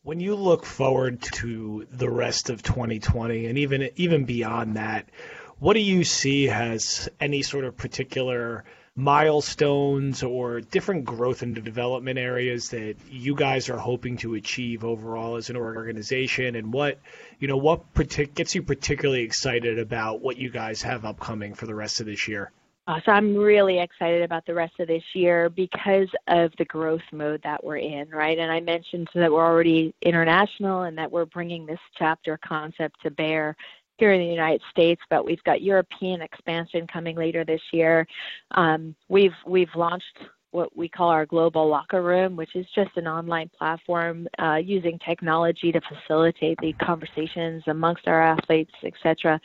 When 0.03 0.21
you 0.21 0.35
look 0.35 0.67
forward 0.67 1.23
to 1.23 1.87
the 1.91 2.11
rest 2.11 2.51
of 2.51 2.63
2020 2.63 3.47
and 3.47 3.59
even 3.59 3.91
even 3.97 4.25
beyond 4.25 4.77
that 4.77 5.09
what 5.59 5.75
do 5.75 5.81
you 5.81 6.05
see 6.05 6.49
as 6.49 7.09
any 7.21 7.43
sort 7.43 7.65
of 7.65 7.77
particular 7.77 8.65
milestones 8.97 10.23
or 10.23 10.61
different 10.61 11.05
growth 11.05 11.43
and 11.43 11.65
development 11.65 12.17
areas 12.17 12.71
that 12.71 12.95
you 13.11 13.35
guys 13.35 13.69
are 13.69 13.79
hoping 13.79 14.17
to 14.17 14.35
achieve 14.35 14.85
overall 14.85 15.35
as 15.35 15.51
an 15.51 15.57
organization 15.57 16.55
and 16.55 16.73
what 16.73 17.01
you 17.41 17.49
know 17.49 17.57
what 17.57 17.93
partic- 17.93 18.35
gets 18.35 18.55
you 18.55 18.63
particularly 18.63 19.23
excited 19.23 19.81
about 19.81 20.21
what 20.21 20.37
you 20.37 20.49
guys 20.49 20.81
have 20.83 21.05
upcoming 21.05 21.55
for 21.55 21.67
the 21.67 21.75
rest 21.75 21.99
of 21.99 22.07
this 22.07 22.29
year 22.29 22.53
uh, 22.87 23.01
so 23.07 23.13
I'm 23.13 23.35
really 23.35 23.81
excited 23.81 24.23
about 24.23 24.45
the 24.47 24.53
rest 24.53 24.75
of 24.79 24.89
this 24.89 25.03
year 25.15 25.49
because 25.49 26.09
of 26.29 26.53
the 26.59 26.67
growth 26.67 27.01
mode 27.13 27.41
that 27.43 27.65
we're 27.65 27.79
in, 27.79 28.11
right? 28.11 28.39
And 28.39 28.53
I 28.53 28.61
mentioned 28.61 29.09
that 29.15 29.33
we're 29.33 29.43
already 29.43 29.95
international 30.03 30.83
and 30.83 30.99
that 30.99 31.11
we're 31.11 31.25
bringing 31.25 31.65
this 31.65 31.79
chapter 31.99 32.39
concept 32.47 33.01
to 33.03 33.11
bear 33.11 33.57
here 33.97 34.13
in 34.13 34.21
the 34.21 34.27
United 34.27 34.63
States, 34.71 35.01
but 35.11 35.25
we've 35.25 35.43
got 35.45 35.63
European 35.63 36.21
expansion 36.21 36.87
coming 36.87 37.17
later 37.17 37.45
this 37.45 37.61
year. 37.73 38.07
Um, 38.53 38.95
we've 39.09 39.35
we've 39.47 39.75
launched 39.75 40.19
what 40.51 40.77
we 40.77 40.89
call 40.89 41.09
our 41.09 41.27
global 41.27 41.69
locker 41.69 42.01
room, 42.01 42.37
which 42.37 42.55
is 42.55 42.65
just 42.77 42.97
an 42.97 43.09
online 43.09 43.51
platform 43.59 44.29
uh, 44.39 44.55
using 44.55 44.99
technology 45.01 45.73
to 45.73 45.81
facilitate 45.81 46.57
the 46.61 46.73
conversations 46.75 47.63
amongst 47.67 48.07
our 48.07 48.23
athletes, 48.23 48.73
etc. 48.85 49.41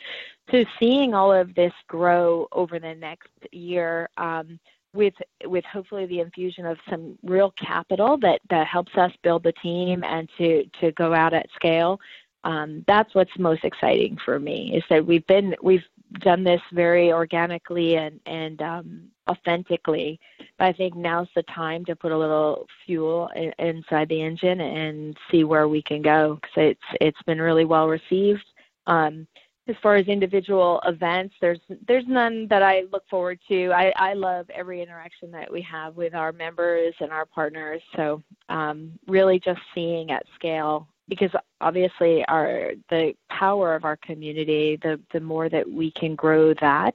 So 0.52 0.64
seeing 0.78 1.12
all 1.12 1.32
of 1.32 1.52
this 1.56 1.72
grow 1.88 2.46
over 2.52 2.78
the 2.78 2.94
next 2.94 3.28
year. 3.52 4.08
Um, 4.16 4.58
with 4.92 5.14
with 5.44 5.64
hopefully 5.66 6.06
the 6.06 6.18
infusion 6.18 6.66
of 6.66 6.76
some 6.88 7.16
real 7.22 7.52
capital 7.52 8.16
that 8.18 8.40
that 8.50 8.66
helps 8.66 8.92
us 8.96 9.12
build 9.22 9.44
the 9.44 9.52
team 9.62 10.02
and 10.02 10.28
to 10.36 10.64
to 10.80 10.90
go 10.92 11.14
out 11.14 11.32
at 11.32 11.46
scale 11.54 12.00
um, 12.44 12.84
that's 12.86 13.14
what's 13.14 13.30
most 13.38 13.64
exciting 13.64 14.16
for 14.24 14.38
me 14.38 14.74
is 14.74 14.84
that 14.88 15.04
we've 15.04 15.26
been 15.26 15.54
we've 15.62 15.84
done 16.20 16.42
this 16.42 16.60
very 16.72 17.12
organically 17.12 17.96
and 17.96 18.20
and 18.26 18.62
um, 18.62 19.02
authentically. 19.28 20.18
But 20.58 20.66
I 20.66 20.72
think 20.72 20.96
now's 20.96 21.28
the 21.34 21.42
time 21.44 21.84
to 21.84 21.96
put 21.96 22.12
a 22.12 22.18
little 22.18 22.66
fuel 22.86 23.28
in, 23.36 23.52
inside 23.58 24.08
the 24.08 24.22
engine 24.22 24.60
and 24.60 25.16
see 25.30 25.44
where 25.44 25.68
we 25.68 25.82
can 25.82 26.02
go 26.02 26.36
because 26.36 26.56
it's 26.56 26.98
it's 27.00 27.22
been 27.22 27.40
really 27.40 27.64
well 27.64 27.88
received. 27.88 28.44
Um, 28.86 29.26
as 29.68 29.76
far 29.82 29.94
as 29.94 30.08
individual 30.08 30.80
events, 30.86 31.34
there's 31.40 31.60
there's 31.86 32.06
none 32.08 32.48
that 32.48 32.62
I 32.62 32.84
look 32.90 33.04
forward 33.08 33.38
to. 33.48 33.70
I, 33.72 33.92
I 33.96 34.14
love 34.14 34.50
every 34.50 34.82
interaction 34.82 35.30
that 35.32 35.52
we 35.52 35.62
have 35.62 35.94
with 35.94 36.14
our 36.14 36.32
members 36.32 36.94
and 37.00 37.12
our 37.12 37.26
partners. 37.26 37.82
So 37.94 38.22
um, 38.48 38.98
really 39.06 39.38
just 39.38 39.60
seeing 39.74 40.10
at 40.10 40.24
scale 40.34 40.88
because 41.10 41.30
obviously 41.60 42.24
our 42.26 42.72
the 42.88 43.12
power 43.28 43.74
of 43.74 43.84
our 43.84 43.96
community 43.96 44.78
the 44.82 44.98
the 45.12 45.20
more 45.20 45.50
that 45.50 45.70
we 45.70 45.90
can 45.90 46.14
grow 46.14 46.54
that 46.54 46.94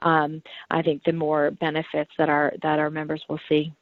um, 0.00 0.42
i 0.70 0.80
think 0.80 1.02
the 1.04 1.12
more 1.12 1.50
benefits 1.50 2.10
that 2.16 2.30
our 2.30 2.54
that 2.62 2.78
our 2.78 2.88
members 2.88 3.22
will 3.28 3.40
see. 3.48 3.72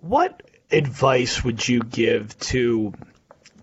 What 0.00 0.42
advice 0.70 1.42
would 1.42 1.66
you 1.66 1.80
give 1.80 2.38
to 2.40 2.92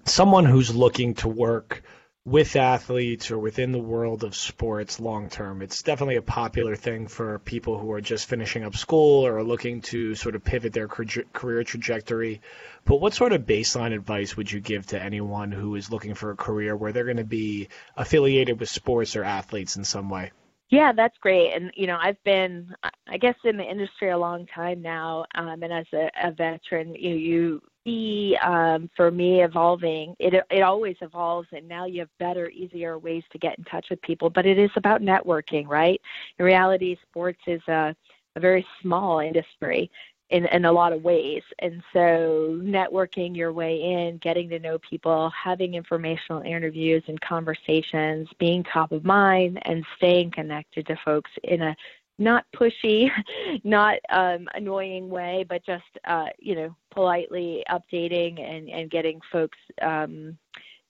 someone 0.05 0.45
who's 0.45 0.75
looking 0.75 1.13
to 1.15 1.27
work 1.27 1.83
with 2.25 2.55
athletes 2.55 3.29
or 3.29 3.37
within 3.37 3.71
the 3.71 3.79
world 3.79 4.23
of 4.23 4.35
sports 4.35 4.99
long 4.99 5.29
term. 5.29 5.61
It's 5.61 5.83
definitely 5.83 6.15
a 6.15 6.23
popular 6.23 6.75
thing 6.75 7.07
for 7.07 7.37
people 7.37 7.77
who 7.77 7.91
are 7.91 8.01
just 8.01 8.27
finishing 8.27 8.63
up 8.63 8.75
school 8.75 9.27
or 9.27 9.37
are 9.37 9.43
looking 9.43 9.81
to 9.81 10.15
sort 10.15 10.33
of 10.35 10.43
pivot 10.43 10.73
their 10.73 10.87
career 10.87 11.63
trajectory. 11.63 12.41
But 12.83 12.99
what 12.99 13.13
sort 13.13 13.31
of 13.31 13.43
baseline 13.43 13.93
advice 13.93 14.35
would 14.35 14.51
you 14.51 14.59
give 14.59 14.87
to 14.87 15.01
anyone 15.01 15.51
who 15.51 15.75
is 15.75 15.91
looking 15.91 16.15
for 16.15 16.31
a 16.31 16.35
career 16.35 16.75
where 16.75 16.91
they're 16.91 17.03
going 17.03 17.17
to 17.17 17.23
be 17.23 17.69
affiliated 17.95 18.59
with 18.59 18.69
sports 18.69 19.15
or 19.15 19.23
athletes 19.23 19.75
in 19.75 19.83
some 19.83 20.09
way? 20.09 20.31
Yeah, 20.69 20.93
that's 20.93 21.17
great. 21.19 21.53
And 21.53 21.71
you 21.75 21.85
know, 21.85 21.97
I've 22.01 22.21
been, 22.23 22.73
I 23.07 23.17
guess, 23.17 23.35
in 23.43 23.57
the 23.57 23.63
industry 23.63 24.09
a 24.09 24.17
long 24.17 24.47
time 24.47 24.81
now, 24.81 25.25
um, 25.35 25.61
and 25.61 25.71
as 25.71 25.85
a, 25.93 26.09
a 26.23 26.31
veteran, 26.31 26.95
you 26.95 27.13
you 27.15 27.61
see 27.85 28.35
um, 28.43 28.89
for 28.95 29.11
me 29.11 29.43
evolving. 29.43 30.15
It 30.19 30.33
it 30.49 30.61
always 30.61 30.97
evolves, 31.01 31.47
and 31.51 31.67
now 31.67 31.85
you 31.85 31.99
have 32.01 32.09
better, 32.19 32.49
easier 32.49 32.97
ways 32.97 33.23
to 33.31 33.37
get 33.37 33.57
in 33.57 33.63
touch 33.65 33.87
with 33.89 34.01
people. 34.01 34.29
But 34.29 34.45
it 34.45 34.57
is 34.57 34.71
about 34.75 35.01
networking, 35.01 35.67
right? 35.67 36.01
In 36.39 36.45
reality, 36.45 36.97
sports 37.09 37.39
is 37.47 37.61
a 37.67 37.95
a 38.37 38.39
very 38.41 38.65
small 38.81 39.19
industry, 39.19 39.89
in, 40.29 40.45
in 40.47 40.65
a 40.65 40.71
lot 40.71 40.93
of 40.93 41.03
ways. 41.03 41.43
And 41.59 41.83
so, 41.93 42.59
networking 42.61 43.35
your 43.35 43.53
way 43.53 43.81
in, 43.81 44.17
getting 44.17 44.49
to 44.49 44.59
know 44.59 44.79
people, 44.79 45.31
having 45.31 45.75
informational 45.75 46.41
interviews 46.41 47.03
and 47.07 47.19
conversations, 47.21 48.27
being 48.39 48.63
top 48.63 48.91
of 48.91 49.05
mind, 49.05 49.59
and 49.63 49.85
staying 49.97 50.31
connected 50.31 50.87
to 50.87 50.97
folks 51.05 51.31
in 51.43 51.61
a 51.61 51.75
not 52.17 52.45
pushy, 52.55 53.09
not 53.63 53.99
um, 54.09 54.47
annoying 54.55 55.09
way, 55.09 55.45
but 55.47 55.65
just 55.65 55.83
uh, 56.05 56.27
you 56.39 56.55
know 56.55 56.75
politely 56.95 57.63
updating 57.69 58.41
and 58.41 58.69
and 58.69 58.89
getting 58.89 59.19
folks 59.31 59.57
um, 59.81 60.37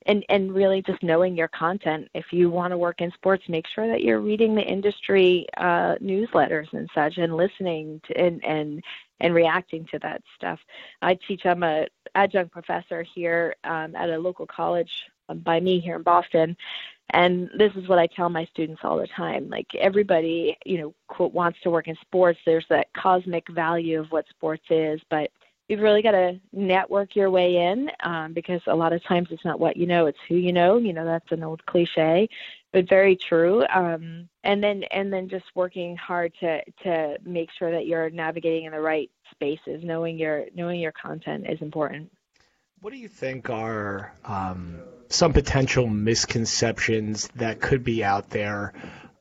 and 0.05 0.23
and 0.29 0.53
really 0.53 0.81
just 0.81 1.01
knowing 1.03 1.35
your 1.35 1.47
content. 1.49 2.07
If 2.13 2.25
you 2.31 2.49
want 2.49 2.71
to 2.71 2.77
work 2.77 3.01
in 3.01 3.11
sports, 3.11 3.43
make 3.49 3.65
sure 3.73 3.87
that 3.87 4.03
you're 4.03 4.21
reading 4.21 4.55
the 4.55 4.61
industry 4.61 5.47
uh, 5.57 5.95
newsletters 5.95 6.71
and 6.73 6.89
such, 6.93 7.17
and 7.17 7.35
listening 7.35 8.01
to 8.07 8.17
and 8.17 8.43
and 8.45 8.83
and 9.19 9.33
reacting 9.33 9.85
to 9.91 9.99
that 9.99 10.21
stuff. 10.35 10.59
I 11.01 11.17
teach. 11.27 11.45
I'm 11.45 11.63
a 11.63 11.87
adjunct 12.13 12.51
professor 12.51 13.03
here 13.03 13.55
um, 13.63 13.95
at 13.95 14.09
a 14.09 14.17
local 14.17 14.45
college 14.45 14.91
by 15.43 15.59
me 15.59 15.79
here 15.79 15.95
in 15.95 16.03
Boston, 16.03 16.55
and 17.11 17.49
this 17.57 17.71
is 17.75 17.87
what 17.87 17.99
I 17.99 18.07
tell 18.07 18.29
my 18.29 18.45
students 18.45 18.81
all 18.83 18.97
the 18.97 19.07
time. 19.07 19.49
Like 19.49 19.67
everybody, 19.79 20.57
you 20.65 20.77
know, 20.77 20.93
quote 21.07 21.33
wants 21.33 21.59
to 21.63 21.71
work 21.71 21.87
in 21.87 21.95
sports. 22.01 22.39
There's 22.45 22.65
that 22.69 22.93
cosmic 22.93 23.49
value 23.49 23.99
of 23.99 24.11
what 24.11 24.25
sports 24.29 24.65
is, 24.69 25.01
but 25.09 25.31
you've 25.67 25.81
really 25.81 26.01
got 26.01 26.11
to 26.11 26.39
network 26.53 27.15
your 27.15 27.29
way 27.29 27.57
in 27.57 27.89
um, 28.03 28.33
because 28.33 28.61
a 28.67 28.75
lot 28.75 28.93
of 28.93 29.03
times 29.03 29.29
it's 29.31 29.45
not 29.45 29.59
what 29.59 29.77
you 29.77 29.85
know, 29.85 30.05
it's 30.05 30.19
who 30.27 30.35
you 30.35 30.53
know. 30.53 30.77
You 30.77 30.93
know, 30.93 31.05
that's 31.05 31.31
an 31.31 31.43
old 31.43 31.65
cliche, 31.65 32.29
but 32.71 32.87
very 32.87 33.15
true. 33.15 33.65
Um, 33.73 34.29
and 34.43 34.63
then 34.63 34.83
and 34.91 35.11
then 35.11 35.27
just 35.29 35.45
working 35.55 35.95
hard 35.97 36.33
to 36.39 36.61
to 36.83 37.17
make 37.23 37.49
sure 37.51 37.71
that 37.71 37.87
you're 37.87 38.09
navigating 38.09 38.65
in 38.65 38.71
the 38.71 38.81
right 38.81 39.09
spaces, 39.31 39.83
knowing 39.83 40.17
your 40.17 40.45
knowing 40.53 40.79
your 40.79 40.91
content 40.91 41.45
is 41.49 41.61
important. 41.61 42.11
What 42.81 42.93
do 42.93 42.99
you 42.99 43.07
think 43.07 43.49
are 43.49 44.13
um, 44.25 44.79
some 45.09 45.33
potential 45.33 45.87
misconceptions 45.87 47.29
that 47.35 47.59
could 47.59 47.83
be 47.83 48.03
out 48.03 48.29
there 48.29 48.73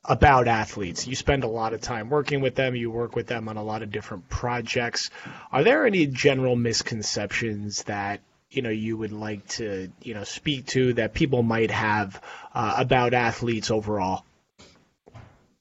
about 0.04 0.48
athletes. 0.48 1.06
You 1.06 1.16
spend 1.16 1.44
a 1.44 1.48
lot 1.48 1.72
of 1.72 1.80
time 1.80 2.10
working 2.10 2.40
with 2.40 2.54
them, 2.54 2.74
you 2.74 2.90
work 2.90 3.16
with 3.16 3.26
them 3.26 3.48
on 3.48 3.56
a 3.56 3.62
lot 3.62 3.82
of 3.82 3.90
different 3.90 4.28
projects. 4.28 5.10
Are 5.50 5.64
there 5.64 5.86
any 5.86 6.06
general 6.06 6.56
misconceptions 6.56 7.84
that 7.84 8.20
you 8.50 8.62
know 8.62 8.70
you 8.70 8.96
would 8.96 9.12
like 9.12 9.46
to 9.48 9.90
you 10.02 10.14
know 10.14 10.24
speak 10.24 10.66
to 10.66 10.92
that 10.94 11.14
people 11.14 11.42
might 11.42 11.70
have 11.70 12.20
uh, 12.54 12.74
about 12.78 13.14
athletes 13.14 13.70
overall? 13.70 14.24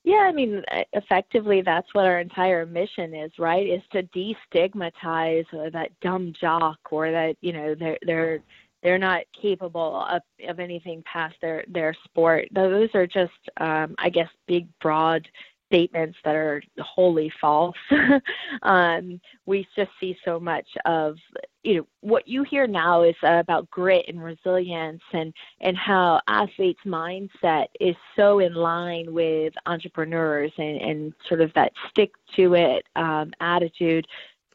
Yeah, 0.05 0.17
I 0.17 0.33
mean, 0.33 0.63
effectively, 0.91 1.61
that's 1.61 1.87
what 1.93 2.05
our 2.05 2.19
entire 2.19 2.65
mission 2.65 3.15
is, 3.15 3.31
right? 3.39 3.65
Is 3.65 3.81
to 3.93 4.03
destigmatize 4.03 5.45
that 5.71 5.91
dumb 6.01 6.33
jock 6.39 6.77
or 6.91 7.09
that 7.09 7.37
you 7.39 7.53
know 7.53 7.73
they're 7.73 7.99
they're 8.05 8.39
they're 8.83 8.97
not 8.97 9.23
capable 9.39 10.05
of, 10.09 10.21
of 10.47 10.59
anything 10.59 11.03
past 11.11 11.35
their 11.41 11.63
their 11.67 11.95
sport. 12.03 12.47
Those 12.51 12.89
are 12.93 13.07
just, 13.07 13.31
um, 13.57 13.95
I 13.97 14.09
guess, 14.09 14.29
big 14.47 14.67
broad 14.81 15.27
statements 15.73 16.17
that 16.23 16.35
are 16.35 16.61
wholly 16.79 17.31
false. 17.41 17.75
um, 18.61 19.19
we 19.47 19.67
just 19.75 19.89
see 19.99 20.15
so 20.23 20.39
much 20.39 20.67
of 20.85 21.15
you 21.63 21.77
know 21.77 21.87
what 22.01 22.27
you 22.27 22.43
hear 22.43 22.67
now 22.67 23.01
is 23.01 23.15
about 23.23 23.69
grit 23.71 24.05
and 24.07 24.21
resilience 24.21 25.01
and 25.13 25.33
and 25.61 25.77
how 25.77 26.19
athletes 26.27 26.81
mindset 26.85 27.65
is 27.79 27.95
so 28.15 28.39
in 28.39 28.53
line 28.53 29.11
with 29.13 29.53
entrepreneurs 29.65 30.51
and 30.57 30.81
and 30.81 31.13
sort 31.27 31.41
of 31.41 31.51
that 31.53 31.71
stick 31.89 32.11
to 32.35 32.53
it 32.53 32.85
um, 32.95 33.31
attitude 33.39 34.05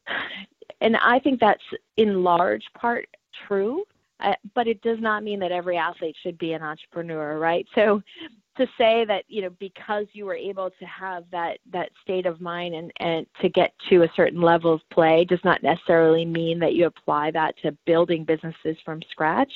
and 0.82 0.96
i 0.98 1.18
think 1.18 1.40
that's 1.40 1.62
in 1.96 2.22
large 2.22 2.64
part 2.78 3.08
true 3.46 3.84
uh, 4.20 4.34
but 4.54 4.66
it 4.66 4.82
does 4.82 4.98
not 5.00 5.22
mean 5.22 5.38
that 5.40 5.52
every 5.52 5.76
athlete 5.76 6.16
should 6.22 6.38
be 6.38 6.52
an 6.52 6.62
entrepreneur, 6.62 7.38
right? 7.38 7.66
So 7.74 8.02
to 8.58 8.66
say 8.76 9.04
that 9.04 9.24
you 9.28 9.40
know 9.40 9.50
because 9.60 10.06
you 10.12 10.26
were 10.26 10.34
able 10.34 10.68
to 10.68 10.84
have 10.84 11.24
that 11.30 11.58
that 11.70 11.90
state 12.02 12.26
of 12.26 12.40
mind 12.40 12.74
and 12.74 12.92
and 12.98 13.26
to 13.40 13.48
get 13.48 13.72
to 13.88 14.02
a 14.02 14.12
certain 14.16 14.42
level 14.42 14.74
of 14.74 14.80
play 14.90 15.24
does 15.24 15.42
not 15.44 15.62
necessarily 15.62 16.24
mean 16.24 16.58
that 16.58 16.74
you 16.74 16.86
apply 16.86 17.30
that 17.30 17.56
to 17.62 17.72
building 17.86 18.24
businesses 18.24 18.76
from 18.84 19.00
scratch. 19.10 19.52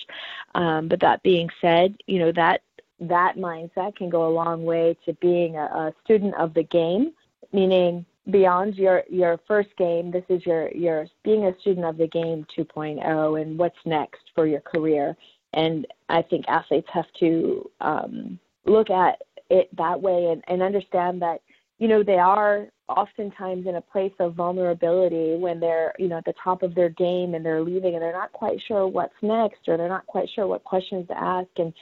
Um, 0.54 0.88
but 0.88 1.00
that 1.00 1.22
being 1.22 1.50
said, 1.60 1.96
you 2.06 2.20
know 2.20 2.32
that 2.32 2.62
that 3.00 3.36
mindset 3.36 3.96
can 3.96 4.08
go 4.08 4.28
a 4.28 4.30
long 4.32 4.64
way 4.64 4.96
to 5.04 5.12
being 5.14 5.56
a, 5.56 5.64
a 5.64 5.94
student 6.04 6.34
of 6.36 6.54
the 6.54 6.62
game, 6.62 7.12
meaning 7.52 8.06
beyond 8.30 8.76
your 8.76 9.02
your 9.10 9.38
first 9.48 9.70
game 9.76 10.10
this 10.10 10.24
is 10.28 10.44
your 10.46 10.70
your 10.72 11.06
being 11.24 11.46
a 11.46 11.60
student 11.60 11.86
of 11.86 11.96
the 11.96 12.06
game 12.06 12.46
2.0 12.56 13.40
and 13.40 13.58
what's 13.58 13.74
next 13.84 14.22
for 14.34 14.46
your 14.46 14.60
career. 14.60 15.16
And 15.54 15.86
i 16.08 16.22
think 16.22 16.44
athletes 16.48 16.88
have 16.92 17.12
to 17.20 17.70
um, 17.80 18.38
look 18.64 18.90
at 18.90 19.20
it 19.50 19.68
that 19.76 20.00
way 20.00 20.30
and, 20.32 20.42
and 20.46 20.62
understand 20.62 21.20
that 21.22 21.40
you 21.78 21.88
know 21.88 22.02
they 22.02 22.18
are 22.18 22.68
oftentimes 22.88 23.66
in 23.66 23.76
a 23.76 23.80
place 23.80 24.12
of 24.20 24.34
vulnerability 24.34 25.36
when 25.36 25.58
they're 25.58 25.92
you 25.98 26.08
know 26.08 26.18
at 26.18 26.24
the 26.24 26.34
top 26.42 26.62
of 26.62 26.74
their 26.74 26.90
game 26.90 27.34
and 27.34 27.44
they're 27.44 27.62
leaving 27.62 27.94
and 27.94 28.02
they're 28.02 28.12
not 28.12 28.32
quite 28.32 28.58
sure 28.68 28.86
what's 28.86 29.14
next 29.20 29.60
or 29.66 29.76
they're 29.76 29.88
not 29.88 30.06
quite 30.06 30.28
sure 30.34 30.46
what 30.46 30.62
questions 30.64 31.06
to 31.08 31.18
ask. 31.18 31.48
And 31.56 31.72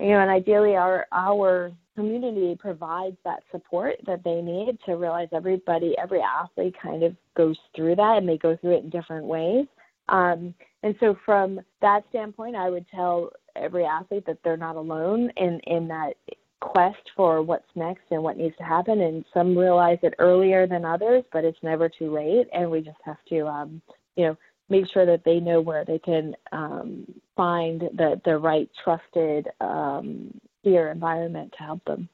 you 0.00 0.08
know 0.08 0.20
and 0.20 0.30
ideally 0.30 0.74
our 0.74 1.06
our 1.12 1.72
community 1.94 2.56
provides 2.58 3.16
that 3.24 3.42
support 3.50 3.96
that 4.06 4.24
they 4.24 4.40
need 4.40 4.78
to 4.86 4.94
realize 4.94 5.28
everybody, 5.32 5.94
every 5.98 6.20
athlete 6.20 6.74
kind 6.82 7.02
of 7.02 7.16
goes 7.36 7.56
through 7.74 7.96
that 7.96 8.18
and 8.18 8.28
they 8.28 8.38
go 8.38 8.56
through 8.56 8.76
it 8.76 8.84
in 8.84 8.90
different 8.90 9.26
ways. 9.26 9.66
Um, 10.08 10.54
and 10.82 10.94
so, 11.00 11.16
from 11.24 11.60
that 11.80 12.02
standpoint, 12.10 12.56
I 12.56 12.68
would 12.68 12.86
tell 12.94 13.30
every 13.56 13.84
athlete 13.84 14.26
that 14.26 14.38
they're 14.44 14.56
not 14.56 14.76
alone 14.76 15.30
in, 15.36 15.60
in 15.66 15.88
that 15.88 16.14
quest 16.60 17.10
for 17.16 17.42
what's 17.42 17.64
next 17.74 18.02
and 18.10 18.22
what 18.22 18.36
needs 18.36 18.56
to 18.58 18.64
happen. 18.64 19.00
And 19.00 19.24
some 19.32 19.56
realize 19.56 19.98
it 20.02 20.14
earlier 20.18 20.66
than 20.66 20.84
others, 20.84 21.24
but 21.32 21.44
it's 21.44 21.62
never 21.62 21.88
too 21.88 22.12
late. 22.12 22.48
And 22.52 22.70
we 22.70 22.80
just 22.80 22.98
have 23.04 23.18
to, 23.30 23.46
um, 23.46 23.82
you 24.16 24.26
know, 24.26 24.36
make 24.68 24.84
sure 24.92 25.06
that 25.06 25.24
they 25.24 25.40
know 25.40 25.60
where 25.60 25.84
they 25.84 25.98
can 25.98 26.34
um, 26.52 27.06
find 27.36 27.82
the, 27.96 28.20
the 28.24 28.36
right 28.36 28.68
trusted 28.82 29.48
um, 29.60 30.38
peer 30.64 30.90
environment 30.90 31.52
to 31.52 31.62
help 31.62 31.84
them. 31.84 32.08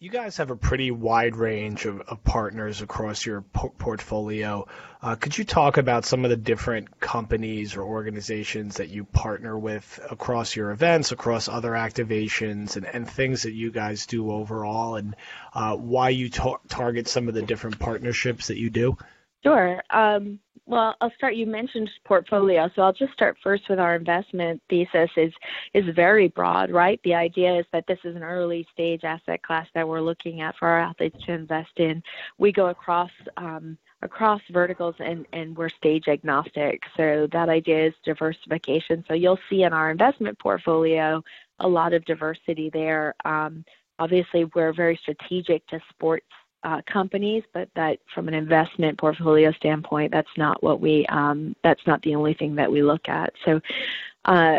you 0.00 0.10
guys 0.10 0.38
have 0.38 0.50
a 0.50 0.56
pretty 0.56 0.90
wide 0.90 1.36
range 1.36 1.84
of, 1.86 2.00
of 2.00 2.24
partners 2.24 2.82
across 2.82 3.24
your 3.24 3.42
po- 3.42 3.72
portfolio. 3.78 4.66
Uh, 5.00 5.14
could 5.14 5.38
you 5.38 5.44
talk 5.44 5.76
about 5.76 6.04
some 6.04 6.24
of 6.24 6.30
the 6.30 6.36
different 6.36 6.98
companies 6.98 7.76
or 7.76 7.82
organizations 7.84 8.76
that 8.78 8.88
you 8.88 9.04
partner 9.04 9.56
with 9.56 10.00
across 10.10 10.56
your 10.56 10.72
events, 10.72 11.12
across 11.12 11.48
other 11.48 11.70
activations, 11.72 12.76
and, 12.76 12.84
and 12.84 13.08
things 13.08 13.42
that 13.42 13.52
you 13.52 13.70
guys 13.70 14.06
do 14.06 14.32
overall, 14.32 14.96
and 14.96 15.14
uh, 15.54 15.76
why 15.76 16.08
you 16.08 16.30
ta- 16.30 16.58
target 16.68 17.06
some 17.06 17.28
of 17.28 17.34
the 17.34 17.42
different 17.42 17.78
partnerships 17.78 18.48
that 18.48 18.58
you 18.58 18.70
do? 18.70 18.96
Sure. 19.42 19.82
Um, 19.90 20.38
well, 20.64 20.94
I'll 21.00 21.12
start. 21.16 21.34
You 21.34 21.46
mentioned 21.46 21.90
portfolio, 22.04 22.70
so 22.74 22.82
I'll 22.82 22.92
just 22.92 23.12
start 23.12 23.36
first 23.42 23.64
with 23.68 23.80
our 23.80 23.96
investment 23.96 24.62
thesis. 24.70 25.10
is 25.16 25.32
is 25.74 25.84
very 25.94 26.28
broad, 26.28 26.70
right? 26.70 27.00
The 27.02 27.14
idea 27.14 27.58
is 27.58 27.66
that 27.72 27.84
this 27.88 27.98
is 28.04 28.14
an 28.14 28.22
early 28.22 28.66
stage 28.72 29.02
asset 29.02 29.42
class 29.42 29.66
that 29.74 29.86
we're 29.86 30.00
looking 30.00 30.40
at 30.40 30.56
for 30.56 30.68
our 30.68 30.78
athletes 30.78 31.16
to 31.26 31.32
invest 31.32 31.72
in. 31.78 32.02
We 32.38 32.52
go 32.52 32.68
across 32.68 33.10
um, 33.36 33.76
across 34.02 34.40
verticals 34.50 34.94
and 35.00 35.26
and 35.32 35.56
we're 35.56 35.68
stage 35.68 36.06
agnostic. 36.06 36.80
So 36.96 37.26
that 37.32 37.48
idea 37.48 37.86
is 37.88 37.94
diversification. 38.04 39.04
So 39.08 39.14
you'll 39.14 39.40
see 39.50 39.64
in 39.64 39.72
our 39.72 39.90
investment 39.90 40.38
portfolio 40.38 41.22
a 41.58 41.68
lot 41.68 41.92
of 41.92 42.04
diversity 42.04 42.70
there. 42.72 43.14
Um, 43.24 43.64
obviously, 43.98 44.44
we're 44.54 44.72
very 44.72 44.96
strategic 45.02 45.66
to 45.68 45.80
sports 45.90 46.26
uh, 46.64 46.80
companies, 46.90 47.42
but 47.52 47.68
that 47.74 47.98
from 48.14 48.28
an 48.28 48.34
investment 48.34 48.98
portfolio 48.98 49.52
standpoint, 49.52 50.12
that's 50.12 50.36
not 50.36 50.62
what 50.62 50.80
we 50.80 51.06
um, 51.06 51.56
that's 51.62 51.84
not 51.86 52.00
the 52.02 52.14
only 52.14 52.34
thing 52.34 52.54
that 52.54 52.70
we 52.70 52.82
look 52.82 53.08
at. 53.08 53.32
So 53.44 53.60
uh, 54.24 54.58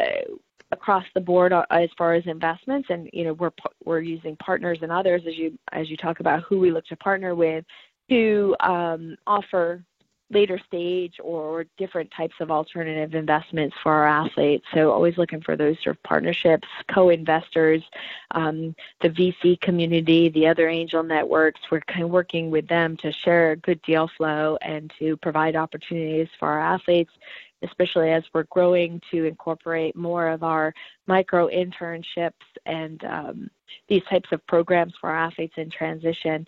across 0.72 1.06
the 1.14 1.22
board, 1.22 1.54
uh, 1.54 1.66
as 1.72 1.90
far 1.98 2.14
as 2.14 2.26
investments, 2.26 2.90
and 2.90 3.10
you 3.14 3.24
know 3.24 3.34
we're 3.34 3.52
we're 3.86 4.02
using 4.02 4.36
partners 4.38 4.80
and 4.82 4.92
others 4.92 5.22
as 5.28 5.36
you 5.38 5.58
as 5.72 5.90
you 5.90 5.98
talk 5.98 6.20
about 6.20 6.44
who 6.44 6.60
we 6.60 6.72
look 6.72 6.86
to 6.88 6.98
partner 6.98 7.36
with 7.36 7.64
to 8.10 8.56
um, 8.60 9.16
offer 9.26 9.84
later 10.30 10.60
stage 10.68 11.16
or 11.22 11.66
different 11.78 12.10
types 12.12 12.36
of 12.40 12.50
alternative 12.50 13.14
investments 13.14 13.76
for 13.84 13.92
our 13.92 14.08
athletes. 14.08 14.66
So 14.74 14.92
always 14.92 15.18
looking 15.18 15.42
for 15.42 15.56
those 15.56 15.78
sort 15.84 15.96
of 15.96 16.04
partnerships, 16.04 16.68
co-investors, 16.88 17.84
um, 18.32 18.76
the 19.02 19.10
VC 19.10 19.60
community, 19.62 20.30
the 20.30 20.48
other 20.48 20.68
angel 20.68 21.04
networks. 21.04 21.62
We're 21.70 21.82
kind 21.82 22.04
of 22.04 22.10
working 22.10 22.50
with 22.50 22.68
them 22.68 22.98
to 22.98 23.12
share 23.12 23.56
good 23.58 23.82
deal 23.84 24.10
flow 24.18 24.58
and 24.62 24.92
to 25.00 25.18
provide 25.18 25.56
opportunities 25.56 26.30
for 26.40 26.50
our 26.50 26.60
athletes 26.60 27.12
especially 27.64 28.12
as 28.12 28.24
we're 28.34 28.44
growing 28.44 29.02
to 29.10 29.24
incorporate 29.24 29.96
more 29.96 30.28
of 30.28 30.44
our 30.44 30.74
micro 31.08 31.48
internships 31.48 32.34
and 32.66 33.04
um, 33.06 33.50
these 33.88 34.04
types 34.10 34.30
of 34.32 34.46
programs 34.48 34.94
for 35.00 35.10
our 35.10 35.16
athletes 35.16 35.54
in 35.58 35.70
transition. 35.70 36.46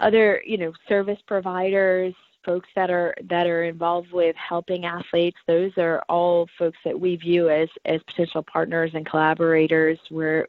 Other, 0.00 0.42
you 0.44 0.56
know, 0.58 0.72
service 0.88 1.18
providers, 1.26 2.14
folks 2.44 2.68
that 2.74 2.90
are 2.90 3.14
that 3.28 3.46
are 3.46 3.64
involved 3.64 4.12
with 4.12 4.36
helping 4.36 4.84
athletes 4.84 5.38
those 5.46 5.72
are 5.76 6.02
all 6.08 6.48
folks 6.58 6.78
that 6.84 6.98
we 6.98 7.16
view 7.16 7.48
as 7.48 7.68
as 7.84 8.00
potential 8.04 8.42
partners 8.42 8.90
and 8.94 9.06
collaborators 9.06 9.98
where 10.10 10.46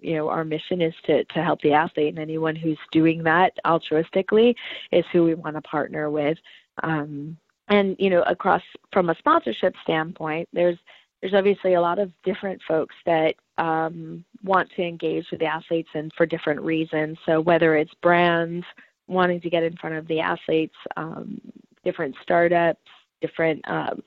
you 0.00 0.14
know 0.16 0.28
our 0.28 0.44
mission 0.44 0.80
is 0.80 0.94
to 1.04 1.24
to 1.24 1.42
help 1.42 1.60
the 1.62 1.72
athlete 1.72 2.08
and 2.08 2.18
anyone 2.18 2.56
who's 2.56 2.78
doing 2.90 3.22
that 3.22 3.52
altruistically 3.64 4.54
is 4.90 5.04
who 5.12 5.24
we 5.24 5.34
want 5.34 5.56
to 5.56 5.62
partner 5.62 6.10
with. 6.10 6.38
Um, 6.82 7.36
and 7.68 7.96
you 7.98 8.10
know 8.10 8.22
across 8.22 8.62
from 8.92 9.10
a 9.10 9.14
sponsorship 9.16 9.74
standpoint 9.82 10.48
there's 10.52 10.78
there's 11.20 11.34
obviously 11.34 11.74
a 11.74 11.80
lot 11.80 12.00
of 12.00 12.10
different 12.24 12.60
folks 12.66 12.96
that 13.06 13.36
um, 13.56 14.24
want 14.42 14.68
to 14.74 14.82
engage 14.82 15.30
with 15.30 15.38
the 15.38 15.46
athletes 15.46 15.88
and 15.94 16.12
for 16.16 16.26
different 16.26 16.60
reasons. 16.60 17.16
So 17.24 17.40
whether 17.40 17.76
it's 17.76 17.94
brands 18.02 18.66
wanting 19.08 19.40
to 19.40 19.50
get 19.50 19.62
in 19.62 19.76
front 19.76 19.96
of 19.96 20.06
the 20.08 20.20
athletes, 20.20 20.74
um, 20.96 21.40
different 21.84 22.14
startups, 22.22 22.80
different, 23.20 23.62
um, 23.68 24.02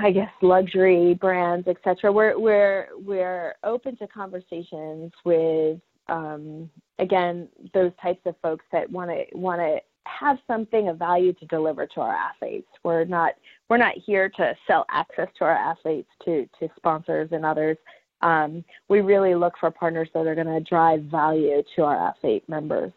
I 0.00 0.10
guess, 0.10 0.30
luxury 0.42 1.14
brands, 1.14 1.66
etc. 1.68 2.12
We're 2.12 2.38
we're 2.38 2.88
we're 2.96 3.54
open 3.64 3.96
to 3.98 4.06
conversations 4.06 5.12
with, 5.24 5.80
um, 6.08 6.70
again, 6.98 7.48
those 7.74 7.92
types 8.00 8.20
of 8.26 8.34
folks 8.42 8.64
that 8.72 8.90
want 8.90 9.10
to 9.10 9.24
want 9.36 9.60
to 9.60 9.78
have 10.06 10.38
something 10.46 10.88
of 10.88 10.98
value 10.98 11.32
to 11.34 11.46
deliver 11.46 11.86
to 11.86 12.00
our 12.00 12.14
athletes. 12.14 12.68
We're 12.84 13.04
not 13.04 13.34
we're 13.68 13.76
not 13.76 13.94
here 14.04 14.28
to 14.36 14.54
sell 14.66 14.86
access 14.90 15.28
to 15.38 15.44
our 15.44 15.54
athletes 15.54 16.08
to 16.24 16.48
to 16.60 16.68
sponsors 16.76 17.30
and 17.32 17.44
others. 17.44 17.76
Um, 18.22 18.64
we 18.88 19.00
really 19.00 19.34
look 19.34 19.54
for 19.60 19.70
partners 19.70 20.08
that 20.14 20.26
are 20.26 20.34
going 20.34 20.46
to 20.46 20.60
drive 20.60 21.02
value 21.02 21.62
to 21.74 21.82
our 21.82 22.08
athlete 22.08 22.44
members. 22.48 22.92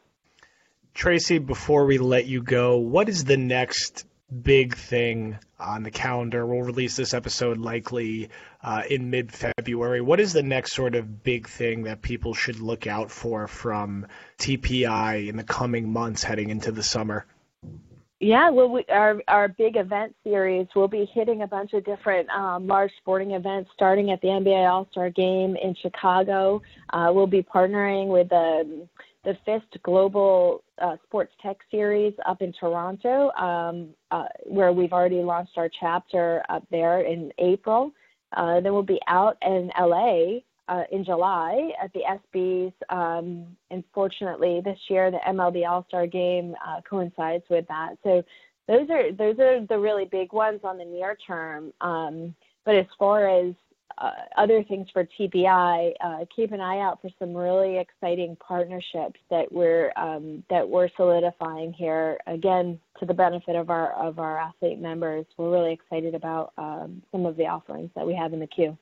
Tracy, 0.93 1.37
before 1.37 1.85
we 1.85 1.97
let 1.97 2.25
you 2.25 2.41
go, 2.41 2.77
what 2.77 3.09
is 3.09 3.23
the 3.23 3.37
next 3.37 4.05
big 4.43 4.75
thing 4.75 5.37
on 5.59 5.83
the 5.83 5.91
calendar? 5.91 6.45
We'll 6.45 6.63
release 6.63 6.95
this 6.95 7.13
episode 7.13 7.57
likely 7.57 8.29
uh, 8.63 8.83
in 8.89 9.09
mid 9.09 9.31
February. 9.31 10.01
What 10.01 10.19
is 10.19 10.33
the 10.33 10.43
next 10.43 10.73
sort 10.73 10.95
of 10.95 11.23
big 11.23 11.47
thing 11.47 11.83
that 11.83 12.01
people 12.01 12.33
should 12.33 12.59
look 12.59 12.87
out 12.87 13.11
for 13.11 13.47
from 13.47 14.07
TPI 14.39 15.29
in 15.29 15.37
the 15.37 15.43
coming 15.43 15.91
months 15.91 16.23
heading 16.23 16.49
into 16.49 16.71
the 16.71 16.83
summer? 16.83 17.25
Yeah, 18.21 18.49
well, 18.49 18.69
we, 18.69 18.83
our 18.89 19.21
our 19.29 19.47
big 19.47 19.77
event 19.77 20.13
series 20.25 20.67
will 20.75 20.89
be 20.89 21.09
hitting 21.13 21.41
a 21.41 21.47
bunch 21.47 21.71
of 21.71 21.85
different 21.85 22.29
um, 22.29 22.67
large 22.67 22.91
sporting 22.97 23.31
events, 23.31 23.69
starting 23.73 24.11
at 24.11 24.19
the 24.19 24.27
NBA 24.27 24.69
All 24.69 24.89
Star 24.91 25.09
Game 25.09 25.55
in 25.55 25.73
Chicago. 25.81 26.61
Uh, 26.89 27.11
we'll 27.13 27.27
be 27.27 27.41
partnering 27.41 28.07
with 28.07 28.27
the 28.27 28.85
the 29.23 29.37
FIST 29.45 29.81
Global 29.83 30.63
uh, 30.81 30.95
Sports 31.05 31.33
Tech 31.41 31.57
Series 31.69 32.13
up 32.25 32.41
in 32.41 32.53
Toronto, 32.53 33.31
um, 33.31 33.89
uh, 34.11 34.25
where 34.45 34.71
we've 34.71 34.93
already 34.93 35.21
launched 35.21 35.57
our 35.57 35.69
chapter 35.79 36.43
up 36.49 36.63
there 36.71 37.01
in 37.01 37.31
April. 37.37 37.91
Uh, 38.35 38.61
then 38.61 38.73
we'll 38.73 38.83
be 38.83 38.99
out 39.07 39.37
in 39.41 39.71
LA 39.79 40.39
uh, 40.69 40.83
in 40.91 41.03
July 41.03 41.71
at 41.83 41.91
the 41.93 42.01
ESPYs. 42.01 42.73
Um, 42.89 43.57
unfortunately, 43.71 44.61
this 44.63 44.79
year 44.87 45.11
the 45.11 45.19
MLB 45.27 45.67
All 45.67 45.83
Star 45.87 46.07
Game 46.07 46.55
uh, 46.65 46.81
coincides 46.87 47.43
with 47.49 47.67
that. 47.67 47.95
So 48.03 48.23
those 48.67 48.89
are 48.89 49.11
those 49.11 49.39
are 49.39 49.65
the 49.65 49.79
really 49.79 50.05
big 50.05 50.31
ones 50.31 50.61
on 50.63 50.77
the 50.77 50.85
near 50.85 51.17
term. 51.27 51.73
Um, 51.81 52.35
but 52.65 52.75
as 52.75 52.85
far 52.97 53.27
as 53.27 53.53
uh, 53.99 54.11
other 54.37 54.63
things 54.63 54.87
for 54.93 55.05
TPI, 55.19 55.91
uh, 56.01 56.25
keep 56.33 56.51
an 56.51 56.61
eye 56.61 56.79
out 56.79 57.01
for 57.01 57.09
some 57.19 57.35
really 57.35 57.77
exciting 57.77 58.37
partnerships 58.37 59.19
that 59.29 59.51
we're 59.51 59.91
um, 59.97 60.43
that 60.49 60.67
we're 60.67 60.89
solidifying 60.95 61.73
here. 61.73 62.17
Again, 62.25 62.79
to 62.99 63.05
the 63.05 63.13
benefit 63.13 63.55
of 63.55 63.69
our 63.69 63.91
of 63.93 64.19
our 64.19 64.39
athlete 64.39 64.79
members, 64.79 65.25
we're 65.37 65.51
really 65.51 65.73
excited 65.73 66.15
about 66.15 66.53
um, 66.57 67.01
some 67.11 67.25
of 67.25 67.35
the 67.35 67.47
offerings 67.47 67.89
that 67.95 68.07
we 68.07 68.15
have 68.15 68.33
in 68.33 68.39
the 68.39 68.47
queue. 68.47 68.77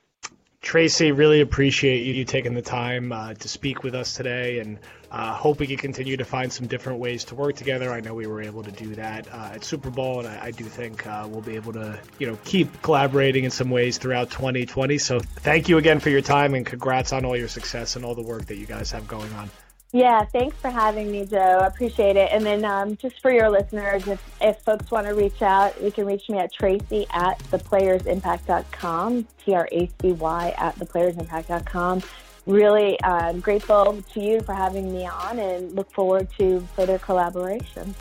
Tracy, 0.60 1.12
really 1.12 1.40
appreciate 1.40 2.04
you, 2.04 2.14
you 2.14 2.24
taking 2.24 2.54
the 2.54 2.62
time 2.62 3.12
uh, 3.12 3.34
to 3.34 3.48
speak 3.48 3.82
with 3.82 3.94
us 3.94 4.14
today, 4.14 4.58
and 4.58 4.78
uh, 5.10 5.32
hope 5.32 5.60
we 5.60 5.66
can 5.66 5.76
continue 5.76 6.16
to 6.16 6.24
find 6.24 6.52
some 6.52 6.66
different 6.66 6.98
ways 6.98 7.24
to 7.24 7.34
work 7.34 7.56
together. 7.56 7.90
I 7.90 8.00
know 8.00 8.14
we 8.14 8.26
were 8.26 8.42
able 8.42 8.62
to 8.62 8.72
do 8.72 8.94
that 8.96 9.26
uh, 9.32 9.52
at 9.54 9.64
Super 9.64 9.90
Bowl, 9.90 10.20
and 10.20 10.28
I, 10.28 10.46
I 10.46 10.50
do 10.50 10.64
think 10.64 11.06
uh, 11.06 11.26
we'll 11.28 11.40
be 11.40 11.56
able 11.56 11.72
to, 11.74 11.98
you 12.18 12.26
know, 12.26 12.38
keep 12.44 12.82
collaborating 12.82 13.44
in 13.44 13.50
some 13.50 13.70
ways 13.70 13.98
throughout 13.98 14.30
2020. 14.30 14.98
So, 14.98 15.20
thank 15.20 15.68
you 15.68 15.78
again 15.78 16.00
for 16.00 16.10
your 16.10 16.20
time, 16.20 16.54
and 16.54 16.66
congrats 16.66 17.12
on 17.12 17.24
all 17.24 17.36
your 17.36 17.48
success 17.48 17.96
and 17.96 18.04
all 18.04 18.14
the 18.14 18.22
work 18.22 18.46
that 18.46 18.56
you 18.56 18.66
guys 18.66 18.90
have 18.90 19.08
going 19.08 19.32
on. 19.34 19.50
Yeah, 19.92 20.22
thanks 20.26 20.54
for 20.58 20.68
having 20.68 21.10
me, 21.10 21.24
Joe. 21.24 21.62
Appreciate 21.64 22.16
it. 22.16 22.28
And 22.30 22.44
then 22.44 22.62
um, 22.66 22.96
just 22.96 23.22
for 23.22 23.30
your 23.30 23.48
listeners, 23.48 24.06
if, 24.06 24.22
if 24.40 24.58
folks 24.58 24.90
want 24.90 25.06
to 25.06 25.14
reach 25.14 25.40
out, 25.40 25.82
you 25.82 25.90
can 25.90 26.04
reach 26.04 26.28
me 26.28 26.38
at 26.38 26.52
tracy 26.52 27.06
at 27.10 27.38
theplayersimpact.com, 27.44 29.26
T 29.42 29.54
R 29.54 29.66
A 29.72 29.90
C 30.00 30.12
Y 30.12 30.54
at 30.58 30.76
theplayersimpact.com. 30.76 32.02
Really 32.48 32.98
uh, 33.00 33.34
grateful 33.34 34.02
to 34.14 34.20
you 34.20 34.40
for 34.40 34.54
having 34.54 34.90
me 34.90 35.06
on 35.06 35.38
and 35.38 35.74
look 35.74 35.92
forward 35.92 36.28
to 36.38 36.60
further 36.74 36.98
collaboration. 36.98 37.94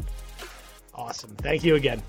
Awesome. 0.95 1.31
Thank 1.35 1.65
you 1.65 1.75
again. 1.75 2.01